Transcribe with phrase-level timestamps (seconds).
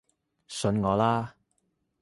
[0.47, 1.35] 信我啦